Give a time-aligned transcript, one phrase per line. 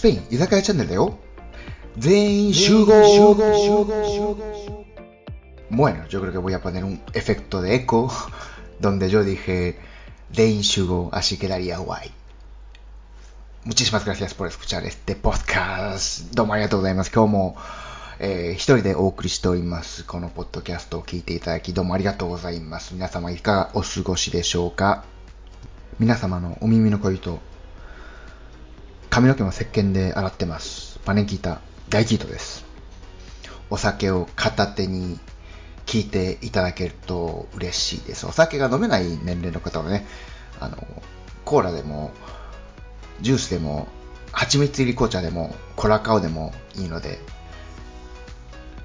[0.00, 1.18] ペイン居酒屋チャンネルだよ。
[1.98, 2.92] 全員集合
[5.70, 8.10] Bueno, yo creo que voy a poner un efecto de eco
[8.80, 9.78] donde yo dije
[10.30, 12.10] 全員集合, así quedaría guay.
[13.64, 16.34] Muchísimas gracias por escuchar este podcast.
[16.34, 17.12] どうもありがとうございます。
[17.12, 17.56] 今日も、
[18.18, 20.04] えー、一人でお送りしております。
[20.04, 22.94] このポッドキャストを聞いていただきどうもありがとうございます。
[22.94, 25.04] 皆様いかがお過ごしでしょうか
[25.98, 27.40] 皆様のお耳の恋と
[29.12, 30.98] 髪の毛も石鹸で洗ってます。
[31.04, 32.64] パネキータ大キートです。
[33.68, 35.20] お酒を片手に
[35.84, 38.24] 聞いていただけると嬉しいです。
[38.24, 40.06] お酒が飲めない年齢の方はね、
[40.60, 40.78] あの、
[41.44, 42.10] コーラでも、
[43.20, 43.86] ジュースでも、
[44.32, 47.20] 蜂蜜入り紅茶でも、コラカオでもいいので、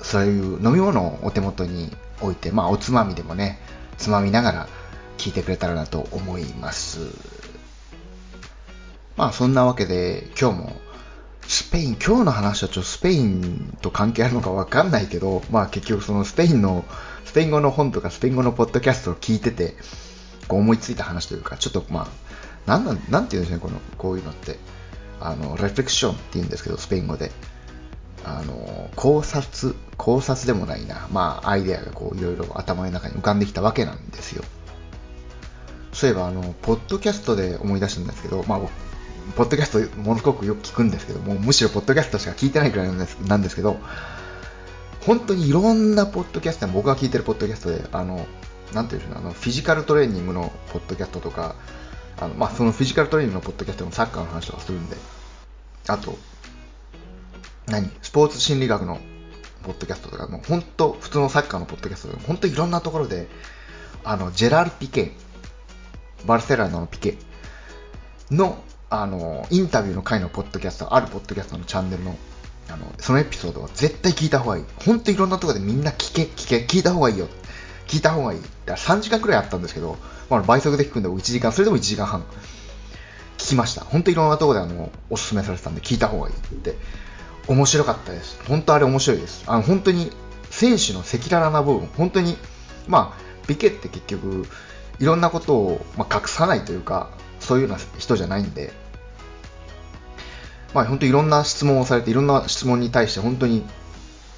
[0.02, 3.62] そういう飲み物をお手元に置いて、まあおつまみでもね、
[3.98, 4.68] つまみながら
[5.18, 7.47] 聞いてくれたらなと思います。
[9.18, 10.88] まあそんなわけで今日も
[11.48, 16.84] スペイン、今日の話はちょっとスペインと関係あるのかわかんないけど、まあ結局そのスペインの、
[17.24, 19.76] スペイン語の本とかスペイン語のポッドキャストを聞いてて、
[20.50, 22.08] こう思いついた話というか、ちょっとまあ、
[22.70, 24.60] なんなん、なんて言うんですね、この、こういうのって。
[25.22, 27.32] あの、レフレクションって言うんですけど、スペイン語で。
[28.26, 31.08] あの、考察、考察でもないな。
[31.14, 34.44] まあ、アイデアがこう、いろいろ頭の中に浮かんできたわけなんですよ。
[35.94, 38.60] そういえば、あの、ポッドキャストで思い出したんですけど、まあ、
[39.36, 43.78] ポッドキャストものすごくよく聞くんですけども、むしろポッドキャストしか聞いてないくらいなんですなんですけど、
[45.06, 48.28] 本当にいろんなポッドキャスト、僕が聞いてるポッドキャストで、あの、
[48.74, 51.56] なんていうんでしょうあの、フィジカルトレーニングのポッドキャストとか、
[52.20, 54.98] あのまあ、そのフィジカルトレーニングのポッドキャストでもサッカーの話とかするんで、
[55.88, 56.18] あと、
[57.68, 59.00] 何スポーツ心理学の
[59.64, 63.28] ポッドキャストとか、もう本当、普通のサッカーのポッドキャストでも、本当いろんなところで、
[64.04, 65.12] あの、ジェラール・ピケ、
[66.26, 67.18] バルセロナのピケ
[68.32, 72.16] のあの、インタビューの回のポッドキャスト、あるポッドキャストのチャンネルの、
[72.70, 74.64] あの、そのエピソードは絶対聞いた方がいい。
[74.86, 77.28] ほんといろんなところでみんな聞け、聞け、聞いた方がいいよ。
[77.88, 78.42] 聞いた方がいい。
[78.42, 79.98] だから3時間くらいあったんですけど、
[80.30, 82.22] まあ、倍速で聞くんで1時間、それでも1時間半
[83.38, 83.82] 聞きました。
[83.82, 86.76] 本当いろんなところであの、おすすめされてたんで聞いた方がいいって。
[87.48, 88.40] 面白かったです。
[88.48, 89.44] 本当あれ面白いです。
[89.48, 90.12] あの、本当に
[90.50, 92.38] 選手の赤裸々な部分、本当に、
[92.88, 94.46] まあ、ピケって結局、
[95.00, 97.10] いろんなことを、まあ、隠さないというか、
[97.48, 98.74] そういうような人じゃないんで、
[100.74, 103.64] まあ本当いろんな質問をされて、いろんな質問に対して本当に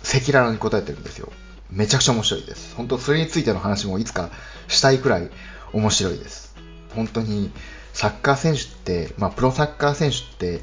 [0.04, 1.32] 赤裸々に答えてるんですよ。
[1.72, 2.76] めちゃくちゃ面白いです。
[2.76, 4.30] 本当それについての話もいつか
[4.68, 5.30] したいくらい
[5.74, 6.56] 面白いです。
[6.96, 7.52] 本当に
[7.94, 10.62] サッカー選手って、まあプロサッカー選手って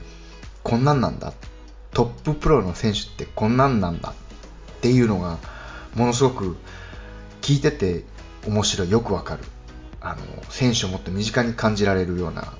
[0.63, 1.33] こんなんなんだ。
[1.93, 4.15] トッププロの選手ってこんなんなんだっ
[4.81, 5.39] ていうのが
[5.95, 6.57] ものすごく
[7.41, 8.05] 聞いてて
[8.47, 9.43] 面白い、よくわかる。
[10.06, 12.54] あの、選手をもっと身近に感じられるような、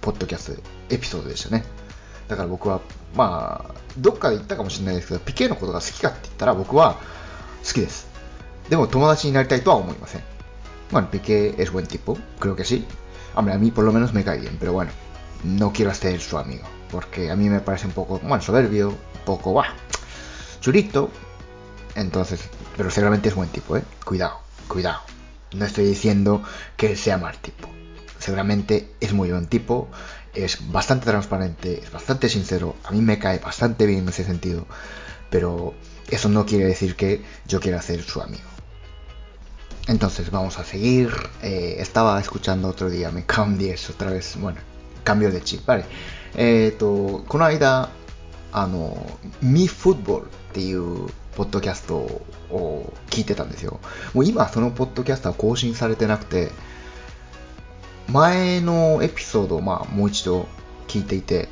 [0.00, 1.64] ポッドキャスト、エピソードでしたね。
[2.28, 2.80] だから僕は、
[3.14, 6.94] まあ、どっかで言ったかもしれないですけど、ピケのことが好きかって言ったら僕は
[7.64, 8.06] 好きです。
[8.68, 10.22] でも友達になりたいとは思いません。
[10.90, 12.84] Bueno, Piqué es buen tipo, creo que sí.
[13.34, 14.90] Hombre, a mí por lo menos me cae bien, pero bueno,
[15.44, 19.24] no quiero ser su amigo, porque a mí me parece un poco, bueno, soberbio, un
[19.24, 19.74] poco, bah,
[20.60, 21.10] churito.
[21.94, 22.40] Entonces,
[22.76, 23.82] pero seguramente es buen tipo, ¿eh?
[24.04, 25.00] Cuidado, cuidado.
[25.52, 26.42] No estoy diciendo
[26.76, 27.68] que sea mal tipo.
[28.18, 29.88] Seguramente es muy buen tipo,
[30.34, 34.66] es bastante transparente, es bastante sincero, a mí me cae bastante bien en ese sentido,
[35.30, 35.74] pero
[36.10, 38.48] eso no quiere decir que yo quiera ser su amigo.
[39.86, 41.10] Entonces vamos a seguir.
[41.42, 44.60] Eh, estaba escuchando otro día, me cambié otra vez, bueno,
[45.02, 45.84] cambio de chip, vale.
[46.34, 47.88] えっ、と、この間、
[48.52, 51.95] あの、ミフッボールっていう ポッドキャスト
[52.51, 53.79] を聞いてたんですよ。
[54.13, 56.51] もう今そのポッドキャストは更新されてなくて、
[58.07, 60.47] 前のエピソードをまあもう一度
[60.87, 61.49] 聞いていて、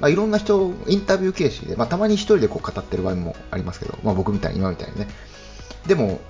[0.00, 5.08] まあ、いろんな人、インタビュー形式で、まあ、たまに一人でこう語ってる場合もありますけど、まあ、僕みたいに、今みたいにね。
[5.86, 6.20] でも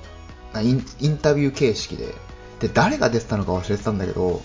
[0.62, 2.14] イン、インタビュー形式で、
[2.60, 4.42] で、誰が出てたのか忘れてたんだけど、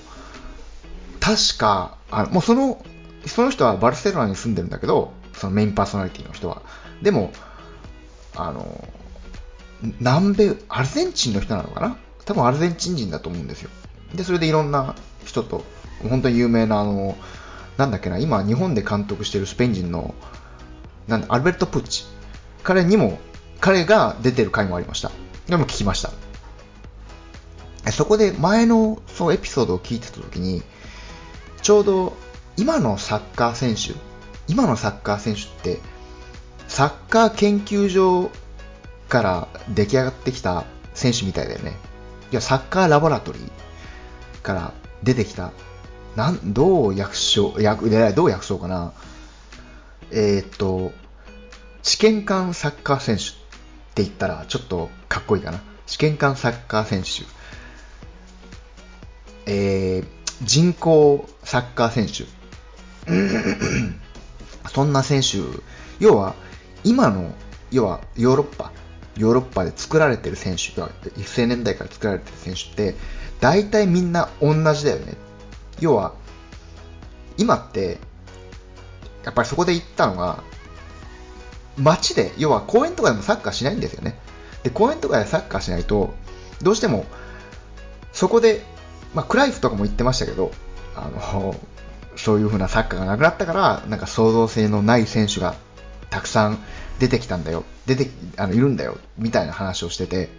[1.19, 2.83] 確か、あもうその、
[3.25, 6.61] その人はバルセロナに住んでるんだけど、そのメインパーソナリティの人は。
[7.01, 7.31] でも、
[8.47, 8.87] あの、
[9.99, 11.97] 南米、アルゼンチンの人なのかな？
[12.25, 13.69] 多分アルゼンチン人だと思うんですよ。
[14.13, 14.95] で、それでいろんな
[15.25, 15.63] 人と、
[16.07, 17.17] 本当に有名な、あの、
[17.77, 20.13] なんだっけな、今、日本で監督してるスペイン人の、
[21.07, 22.05] なん、アルベルト・プッチ。
[22.63, 23.19] 彼にも、
[23.61, 25.11] 彼が出てる回もありました。
[25.47, 26.11] でも聞きました。
[27.91, 30.61] そこで前のそうエピソードを聞いてた時に、
[31.61, 32.13] ちょうど
[32.55, 33.93] 今のサッカー選手、
[34.47, 35.79] 今のサッカー選手って、
[36.69, 38.31] サッカー研究所
[39.09, 41.73] から出来上がってきた選手みたいだよね。
[42.31, 44.73] いや、サッカーラボラトリーから
[45.03, 45.51] 出てきた、
[46.15, 48.93] なん、どう訳しよう、訳、どう訳そうかな。
[50.11, 50.91] えー、っと、
[51.81, 53.25] 試験官サッカー選手っ
[53.95, 55.59] て言ったらちょっとかっこいいかな。
[55.87, 57.23] 試験官サッカー選手。
[59.47, 60.07] えー、
[60.43, 62.25] 人工サッカー選手。
[64.69, 65.39] そんな選手、
[65.99, 66.35] 要は
[66.83, 67.33] 今の、
[67.71, 68.71] 要はヨーロッパ、
[69.17, 72.95] ヨーロッパで作られてる選手が、1000年代から作られてる選手って、
[73.39, 75.13] 大体みんな同じだよね。
[75.79, 76.13] 要は、
[77.37, 77.97] 今って、
[79.23, 80.43] やっぱりそこで言ったのが、
[81.77, 84.19] 街で、要は公園とかでもサッカーしないんですよね。
[84.63, 86.13] で、公園とかでサッカーしないと、
[86.61, 87.05] どうしても、
[88.11, 88.61] そこで、
[89.13, 90.51] まあ、クライフとかも言ってましたけど、
[90.95, 91.55] あの、
[92.15, 95.55] そういう風なサッカーがなくなったから、なんか創造性のない選手が
[96.09, 96.59] たくさん
[96.99, 100.29] 出てきたんだよ、出て、あの、いるんだよ、みたいな話をしてて、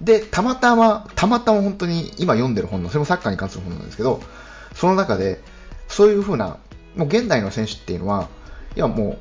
[0.00, 4.20] で、たまたま、たまたま本当に今読んでる本の、それもサッカーに関する本なんですけど、
[4.74, 5.42] その中で、
[5.88, 6.58] そういう風な、
[6.96, 8.28] もう現代の選手っていうのは、
[8.76, 9.18] いやもう、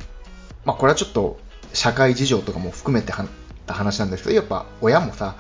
[0.66, 1.40] まあこれはちょっと
[1.74, 3.14] 社会事情とかも含めて
[3.66, 5.36] た話なんですけど、やっぱ親もさ、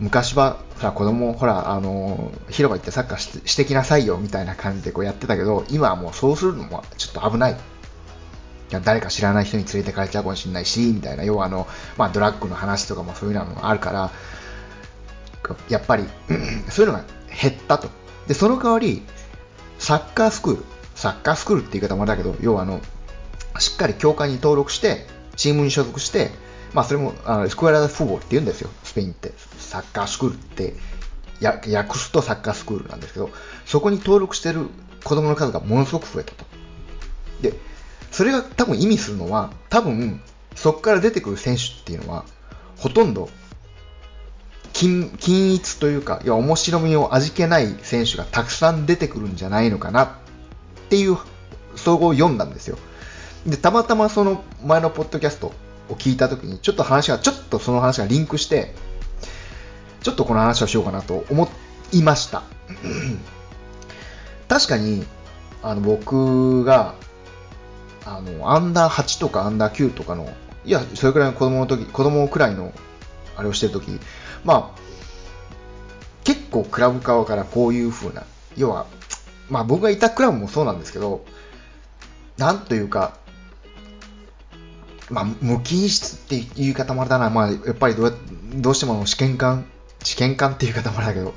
[0.00, 7.56] 昔はさ子供ほら、あの広場行ってサッカーしてきなさいよみたいな感じでこうやってたけど、今はもうそうするのもちょっと危ない。
[8.78, 14.12] 誰か知らない人に連れてかれちゃうかもしれないし、みたいな、要はあの、まあ、ドラッグの話とかもそういうのがあるから、
[15.68, 16.04] やっぱり
[16.70, 17.04] そういうのが
[17.42, 17.88] 減ったと。
[18.28, 19.02] で、その代わり、
[19.80, 20.64] サッカースクール、
[20.94, 22.80] サッカースクールって言い方もあれだけど、要はあの、
[23.58, 25.06] しっかり協会に登録して、
[25.36, 26.30] チームに所属して、
[26.74, 29.32] まあそれも、あのスクエラ・フォーボーって言うんですよ、スペインって。
[29.58, 30.74] サッカースクールって、
[31.42, 33.30] 訳すとサッカースクールなんですけど、
[33.64, 34.68] そこに登録してる
[35.02, 36.44] 子供の数がものすごく増えたと。
[37.40, 37.54] で、
[38.10, 40.20] それが多分意味するのは、多分、
[40.54, 42.24] そこから出てくる選手っていうのは、
[42.76, 43.28] ほとんど
[44.72, 50.08] 均均一というか、いや、面白みを味気ない選手がたくさん出てくるんじゃないのかなっ
[50.88, 51.18] ていう
[51.76, 52.78] 総合を読んだんですよ。
[53.46, 55.52] で、たまたまその前のポッドキャスト
[55.88, 58.74] を聞いたときに、ちょっと話が、ちょっとその話がリンクして、
[60.02, 61.48] ちょっとこの話をしようかなと思
[61.92, 62.42] いました。
[64.48, 65.04] 確かに、
[65.62, 66.94] あの、僕が、
[68.04, 70.32] あの、アンダー8とかアンダー9とかの、
[70.64, 72.72] いや、それくらいの子供の時、子供くらいの、
[73.36, 73.98] あれをしてる時、
[74.44, 74.80] まあ、
[76.24, 78.24] 結構クラブ側からこういう風な、
[78.56, 78.86] 要は、
[79.48, 81.24] まあ僕がいたクラブもそうなんですけど、
[82.36, 83.18] なんというか、
[85.10, 88.16] まあ、無菌室っていう言い方もあれだな、まあ、やっぱりどう
[88.54, 89.66] どうしても試験官、
[90.04, 91.34] 試験官っていう言い方もあれだけど、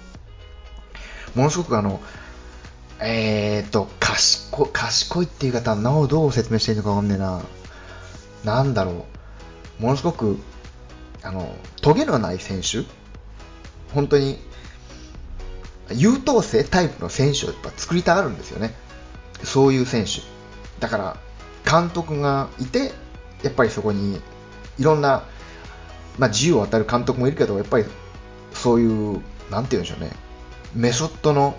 [1.36, 2.00] ものすごくあの、
[3.00, 7.42] えーと、賢い、賢いっていう方はなおどう説明していいのかわかんねえな。
[8.44, 9.06] なんだろ
[9.80, 9.84] う。
[9.84, 10.38] ものすごく、
[11.22, 12.86] あの、トゲのない選手
[13.94, 14.40] 本当に、
[15.92, 18.74] 優等生タイプの選手をやっぱ作りたがるんですよね。
[19.44, 20.22] そういう選手。
[20.80, 21.18] だから、
[21.70, 22.92] 監督がいて、
[23.42, 24.22] やっぱりそこに
[24.78, 25.24] いろんな、
[26.18, 27.86] まあ、自由を与える監督もいるけど、やっぱり
[28.54, 30.12] そういう、なんて言うんでしょうね、
[30.74, 31.56] メソッドの、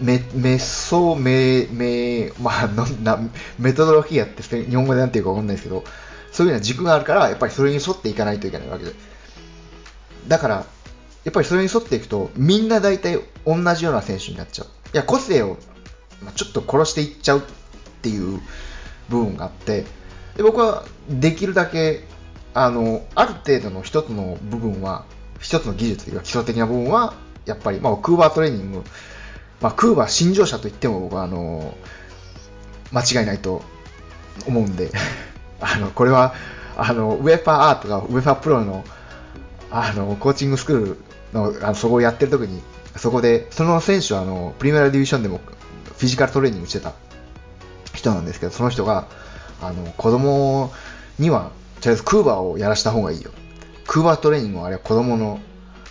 [0.00, 2.66] メメソメメ、まあ
[3.02, 3.18] な、
[3.58, 5.84] メトドロギアって日本語でなんていうかわかんないですけど、
[6.32, 8.92] そういうような軸があるから、やっぱりそれに沿っていかないといけないわけで。
[10.28, 10.54] だから、
[11.24, 14.66] やっぱりそれに沿っていくと、みんな大体同じような選手になっちゃう。
[14.92, 15.56] いや、個性を
[16.34, 17.42] ちょっと殺していっちゃうっ
[18.02, 18.40] ていう
[19.08, 19.84] 部分があって、
[20.36, 22.04] で僕はできるだけ
[22.54, 25.04] あのある程度の一つの部分は
[25.40, 28.82] 一つの技術というか基礎的な部分はやっぱり、まあ、クーバートレーニング、
[29.60, 31.74] まあ、クーバー新乗車といっても僕はあの
[32.92, 33.62] 間違いないと
[34.46, 34.90] 思うんで
[35.60, 36.34] あのこれは
[36.76, 38.84] あのウェファーアートがウェファープロの
[39.70, 40.98] あのコーチングスクール
[41.32, 42.62] のあのそこをやってる時に
[42.96, 45.40] そこでその選手はあのプリメラディビションでも
[45.98, 46.92] フィジカルトレーニングしてた
[47.94, 49.06] 人なんですけどその人が
[49.60, 50.72] あの、子供
[51.18, 53.30] には、とりあえずクーバーをやらした方がいいよ。
[53.86, 55.40] クーバートレーニングはあれは子供の、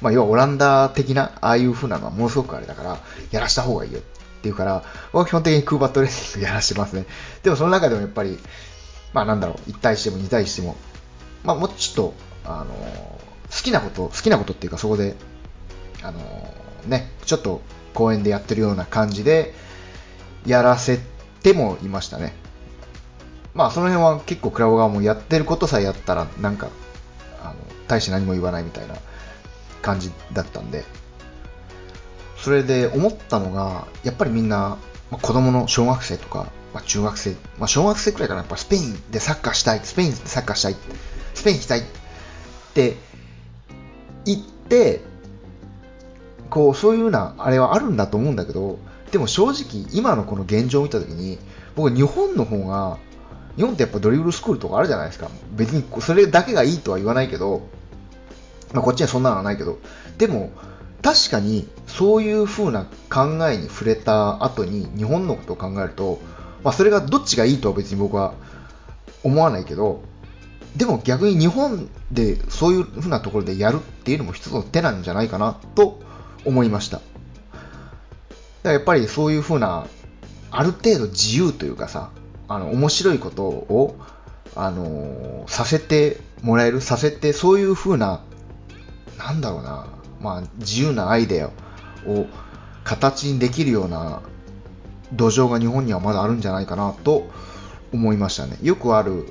[0.01, 2.99] まあ、要はオランダ的な、ああいう風なのはものすごくあれだから、
[3.31, 4.01] やらした方がいいよっ
[4.41, 7.05] ていうから、僕は基本的にクーバートレーニングやらしてますね。
[7.43, 8.37] でもその中でもやっぱり、
[9.13, 10.75] まあなんだろう、1対しても2対しても、
[11.43, 12.13] まあもうちょっと、
[12.45, 13.17] あの、好
[13.63, 15.15] きなこと、好きなことっていうかそこで、
[16.03, 16.19] あの、
[16.87, 17.61] ね、ちょっと
[17.93, 19.53] 公園でやってるような感じで、
[20.45, 20.99] やらせ
[21.41, 22.33] てもいましたね。
[23.55, 26.67] まあその辺は結構クラブ側もやってることさえやったらなんか
[27.41, 27.55] あの
[27.87, 28.95] 大して何も言わないみたいな
[29.85, 30.83] 感じだったんで
[32.37, 34.77] それで思ったのがやっぱりみんな、
[35.11, 40.75] まあ、子供の小学生とか、まあ、中学生、まあ、小学生くらいかなやっぱスペインでサッカーしたいスペインでサッカーしたい
[41.33, 41.83] スペイン行きたいっ
[42.73, 42.95] て
[44.25, 45.01] 言って
[46.49, 48.79] こうそういうようなあれはあるんだと思うんだけど
[49.15, 51.37] でも正直、今のこの現状を見たときに、
[51.75, 52.97] 僕日本の方が、
[53.55, 55.29] 日本ってやっぱドリブルスクールとかあるじゃないですか。
[55.53, 57.61] 別にそれだけがいいとは言わないけど、
[58.75, 59.79] まあ、こっちにはそんなのはないけど、
[60.17, 60.51] でも、
[61.01, 66.19] 確かにそういう風な考えに触れた後に日本のことを考えると、
[66.63, 68.33] まあ、それがどっちがいいとは別に僕は
[69.23, 70.03] 思わないけど、
[70.75, 76.01] でも逆に日本でそういう風なところでやるっていうのも一つの手なんじゃないかなと
[76.43, 76.97] 思いました。
[76.97, 77.09] だか
[78.63, 79.87] らやっぱりそういう風な、
[80.51, 82.11] ある程度自由というかさ、
[82.47, 83.95] あの、面白いことを、
[84.55, 88.21] あのー、させてもらえる、させて、そういう風な、
[89.17, 89.87] なんだろうな、
[90.21, 91.47] まあ、自由なアイデア
[92.07, 92.27] を
[92.83, 94.21] 形にできるような
[95.13, 97.29] 土壌が日本にはまだあるんじゃないかなと
[97.93, 98.57] 思いましたね。
[98.61, 99.25] よくある、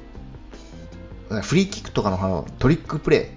[1.42, 3.28] フリーキックとかのトリックプレー、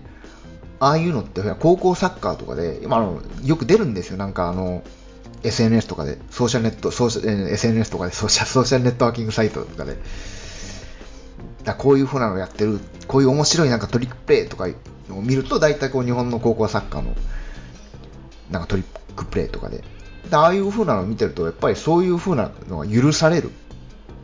[0.80, 4.18] ああいうのって高校サッカーとかで、今のよく出るんですよ。
[4.18, 4.84] なんかあの、
[5.44, 9.98] SNS とかで、ソーシャルネット、ソーシャ SNS とかでソーシャ、ソーシャルネットワーキングサイトとかで、
[11.64, 14.68] だこういう風なのやってる、こういう面白いなんかトリックプレーとか
[15.10, 17.16] を見ると、大体こう日本の高校サッカーの
[18.52, 18.86] なんかトリッ
[19.16, 19.84] クプレーとかで。
[20.30, 23.52] でああいう風なのを見てると、やっぱりそういう風なのが許される。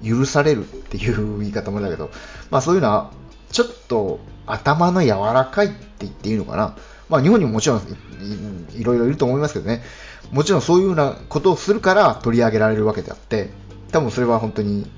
[0.03, 2.09] 許されるっていう言い方もだけど、
[2.51, 3.11] まあそういうのは、
[3.51, 6.75] ちょっと頭の柔らかいって言っていいのかな。
[7.09, 7.79] まあ日本にももちろん
[8.73, 9.83] いろいろいると思いますけどね。
[10.31, 13.49] もちろんそういうようなことをするから取り上げられるわけであって、
[13.91, 14.89] 多分それは本当に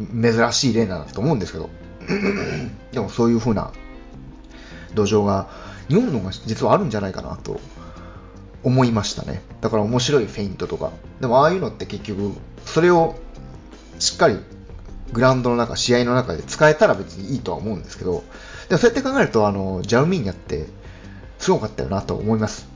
[0.00, 1.68] 珍しい例なんだと思うんですけど、
[2.92, 3.72] でもそういう風な
[4.94, 5.48] 土壌が
[5.88, 7.60] 日本の方が実はあるんじゃないかなと
[8.62, 9.42] 思いましたね。
[9.60, 10.92] だから面白いフェイントとか。
[11.20, 12.32] でもああいうのって結局、
[12.64, 13.16] それを
[13.98, 14.38] しっかり
[15.12, 18.24] グラウンドの中、試合の中で使えたら別にいいとは思うんですけど、
[18.68, 20.66] でもそうやって考えると、あの、ジャルミーニャって
[21.38, 22.66] すごかったよなと思います。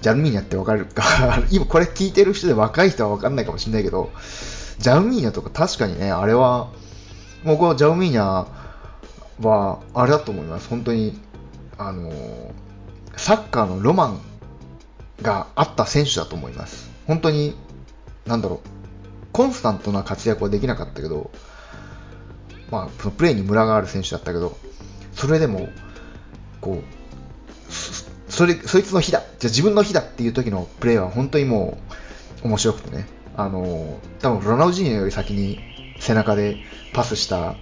[0.00, 4.10] ジャルミーニャってわかるか 今これ聞いてる人で若い人はわかんないかもしれないけど、
[4.78, 6.68] ジャルミーニャとか確かにね、あれは、
[7.44, 8.46] 僕はジャルミーニャ
[9.40, 10.68] は、あれだと思います。
[10.68, 11.18] 本当に、
[11.78, 12.10] あの、
[13.16, 14.20] サッカーのロマン
[15.22, 16.90] があった選手だと思います。
[17.06, 17.54] 本当に、
[18.26, 18.68] なんだろう、
[19.32, 21.30] コンスタントな活躍はできなかったけど、
[22.70, 24.56] まあ、そのプレーにムラがある選手だったけど、
[25.12, 25.68] それでも、
[26.60, 31.78] こう、それ、そいつの日だ、じゃ自分の日だっていう時のプレーは本当にも
[32.42, 33.06] う面白くてね、
[33.36, 35.58] あの、多分ロナウジーニョより先に
[36.00, 36.56] 背中で
[36.92, 37.54] パスした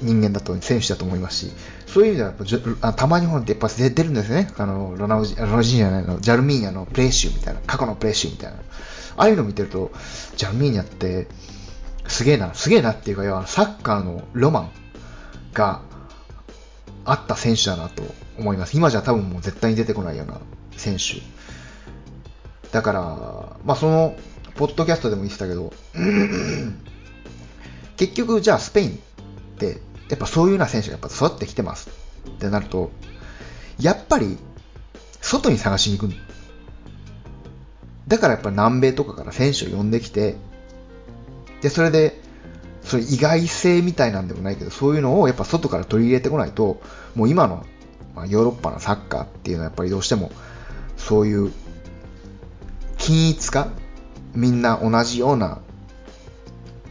[0.00, 1.52] 人間だと、選手だと思いますし、
[1.86, 4.50] そういう意味では、たまにほんってやっぱ出るんですね。
[4.58, 8.56] あの、ロナウジ、ロナウジーニャの、ジャルミーニャのプレー集みたいな、過去のプレー集みたいな。
[9.16, 9.92] ああいうのを見てると、
[10.36, 11.28] ジャルミーニャって、
[12.08, 14.70] すげえな、すげえなっていうか、サッカーのロマン
[15.54, 15.80] が
[17.04, 18.02] あった選手だなと
[18.38, 18.76] 思います。
[18.76, 20.40] 今じゃ多分もう絶対に出てこないような
[20.76, 21.22] 選手。
[22.72, 23.00] だから、
[23.64, 24.16] まあその、
[24.56, 25.72] ポッドキャストでも言ってたけど、
[27.96, 28.92] 結局じゃあスペインっ
[29.58, 31.90] てやっぱそういうような選手がやっぱ育ってきてます
[32.28, 32.90] ってなると、
[33.80, 34.38] やっぱり
[35.20, 36.14] 外に探しに行く。
[38.06, 40.36] だからやっぱ南米とかから選手を呼んできて、
[41.60, 42.20] で、それで、
[42.82, 46.80] それ意外性みたいなんでもないけど、そういうのをやっぱ外から取り入れてこないと、
[47.16, 47.66] もう今の、
[48.14, 50.30] まあ、ヨーロッパのサッカーっていうのはやっぱりどうしても、
[50.96, 51.52] そういう
[52.98, 53.68] 均一化
[54.34, 55.60] みんな同じような、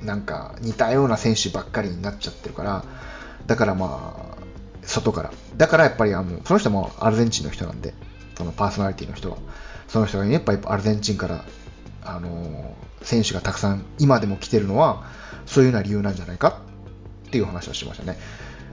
[0.03, 2.83] なんか似たような選手ばっかりになっちゃってるから、
[3.47, 4.37] だからまあ、
[4.83, 5.31] 外から。
[5.57, 7.93] だからやっぱりあの、その人もアルゼンチンの人なんで、
[8.37, 9.37] そのパーソナリティの人は。
[9.87, 11.45] その人がねやっぱりアルゼンチンから、
[12.03, 15.03] あの、選手がたくさん今でも来てるのは、
[15.45, 16.59] そういうような理由なんじゃないか？
[17.27, 18.17] っていう話をしましたね。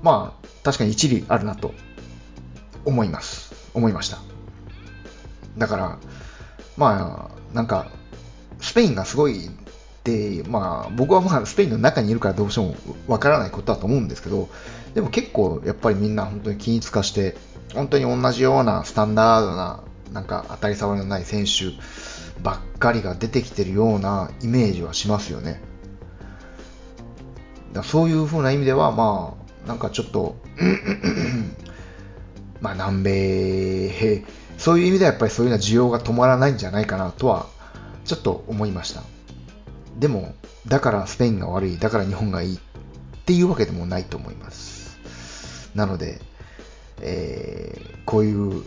[0.02, 1.75] まあ、確かに一理あるなと
[2.85, 3.55] 思います。
[3.75, 4.19] 思いました。
[5.59, 5.99] だから、
[6.76, 7.91] まあ、なんか、
[8.61, 9.50] スペインがすごい
[10.04, 12.75] で、まあ、僕はまあスペインの中にいるからどうしても
[13.06, 14.49] わからないことだと思うんですけど、
[14.94, 17.37] でも結構やっぱりみんな本当に均一化して、
[17.75, 19.82] 本当に同じようなスタンダードな、
[20.12, 21.73] なんか当たり障りのない選手
[22.42, 25.62] ばっかりが出てきてるようなイメージはしますよね。
[27.73, 30.37] だそういう風な意味では、まあ、なんかちょっと
[32.61, 34.25] まあ南米、
[34.59, 37.47] そういう意味ではやっぱりそういうような需要が止まらないんじゃないかなとは、
[38.04, 39.02] ちょっと思いました。
[39.99, 40.34] でも、
[40.66, 42.58] だからスペインが悪い、だから日本がいいっ
[43.25, 44.99] ていうわけでもないと思います。
[45.75, 46.20] なので、
[47.00, 48.62] えー、こういう、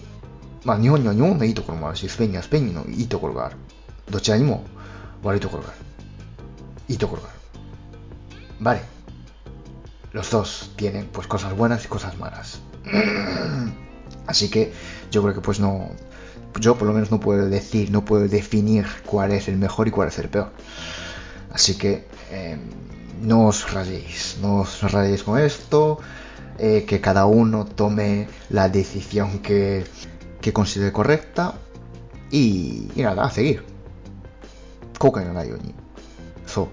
[0.63, 3.58] まあ日本には日本のいいところもあるし、スペインにはスペインのいいところがある。
[4.10, 4.63] どちらにも
[5.24, 5.77] 悪いところがある。
[6.89, 7.36] いいところがある。
[8.60, 8.82] Vale.
[10.13, 12.62] Los dos tienen pues cosas buenas y cosas malas.
[14.27, 14.74] Así que
[15.12, 15.91] yo creo que pues no
[16.60, 19.91] yo por lo menos no puedo decir, no puedo definir cuál es el mejor y
[19.91, 20.51] cuál es el peor.
[21.56, 22.60] Así que em,
[23.22, 26.00] no os rayéis, no os rayéis con esto,
[26.60, 29.86] eh, que cada uno tome la decisión que,
[30.42, 31.56] que considere correcta
[32.30, 33.64] y, y nada, a seguir.
[35.00, 35.74] 後悔のないように。
[36.46, 36.68] そう。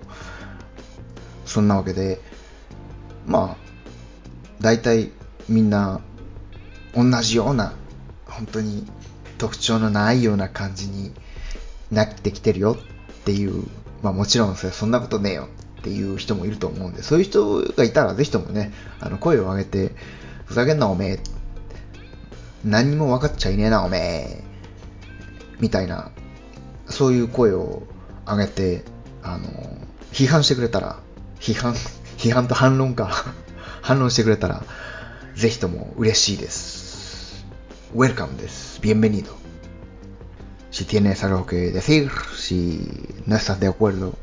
[1.47, 2.19] そんなわけで、
[3.25, 3.57] まあ、
[4.61, 5.13] 大体
[5.49, 6.01] みんな
[6.93, 7.73] 同じような、
[8.27, 8.85] 本当に
[9.39, 11.13] 特徴のないような感じに
[11.93, 12.77] なってきてるよ
[13.21, 13.65] っていう、
[14.03, 15.49] まあもちろんそんなことねえよ
[15.81, 19.93] っていう人もいると思うんで、そういう人がいたらぜひともね、あの声を上げて、
[20.45, 21.21] ふざけんなおめえ、
[22.65, 24.45] 何も分かっちゃいねえなおめえ、
[25.61, 26.13] みたいな、
[26.87, 27.83] そういう声を
[28.27, 28.85] 上げて、
[29.23, 29.49] あの、
[30.13, 31.01] 批判してくれたら、
[31.41, 31.75] 批判、
[32.17, 33.11] 批判と反論か
[33.83, 34.63] 反論してくれたら、
[35.35, 37.45] ぜひとも嬉しいです。
[37.95, 38.81] Welcome です。
[38.81, 39.42] Bienvenido.
[40.72, 42.82] Si tienes algo que decir, si
[43.26, 44.14] no estás de acuerdo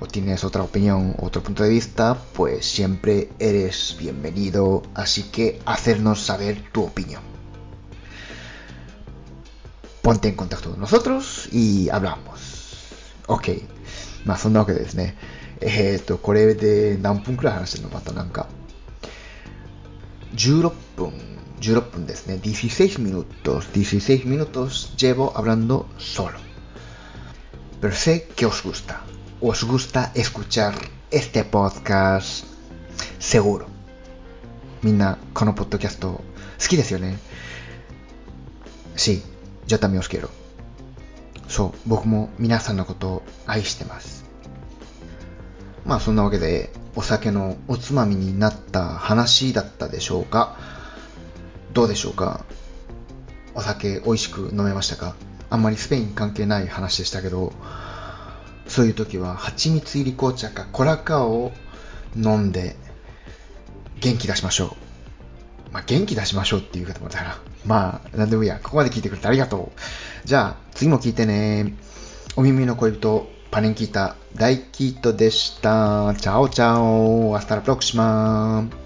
[0.00, 6.20] o tienes otra opinión, otro punto de vista, pues siempre eres bienvenido, así que hacernos
[6.20, 7.22] saber tu opinión.
[10.02, 12.88] Ponte en contacto con nosotros y hablamos.
[13.26, 13.48] Ok.
[14.28, 15.16] まあそんなわけですね。
[15.60, 18.46] えっ、ー、と、これで何分くらい話してるのまたなんか。
[20.34, 21.12] 16分、
[21.63, 22.35] 16分ですね。
[22.43, 26.37] 16 minutos, 16 minutos llevo hablando solo.
[27.79, 29.01] Pero sé que os gusta.
[29.39, 30.75] Os gusta escuchar
[31.09, 32.45] este podcast
[33.17, 33.67] seguro.
[34.81, 36.23] みんなこのポッドキャスト好
[36.67, 37.17] きですよね。
[38.97, 39.23] Sí,
[39.67, 40.29] yo también os quiero.
[41.47, 44.25] そう、僕も皆さんのことを愛してます。
[45.85, 50.72] まあそんなわけで、お酒のおつまみになった話だったでしょうか
[51.73, 52.45] どうでしょうか？
[53.55, 55.15] お酒美味しく飲めましたか？
[55.49, 57.53] あんまりスペイン関係ない話でしたけど、
[58.67, 61.51] そういう時は蜂蜜入り紅茶か Cola Cao を
[62.15, 62.75] 飲んで
[63.99, 64.75] 元気出しましょ
[65.69, 65.73] う。
[65.73, 68.59] まあ、元気出しましょうっていう方もだから、まあ、なんでもいいや。
[68.61, 69.79] ここまで聞いてくれてありがとう。
[70.23, 71.73] じゃあ、次も聞いてね。
[72.35, 76.13] お耳の恋人、パネンキータ、大キートでした。
[76.15, 76.61] Chao chao.
[76.61, 78.82] Hasta la próxima.